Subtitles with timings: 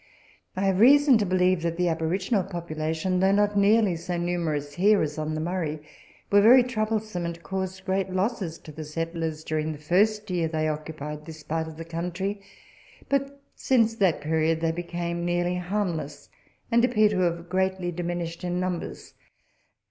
[0.55, 4.99] I have reason to believe that the aboriginal population (although not nearly so numerous here
[5.03, 5.79] as on the Murray)
[6.31, 10.67] were very troublesome,, and caused great losses to the settlers during the first year they
[10.67, 12.41] occupied this part of the country,
[13.09, 15.45] but since that period they 158 Letters from Victorian Pioneers.
[15.45, 16.29] became nearly harmless,
[16.71, 19.13] and appear to have greatly diminished in numbers.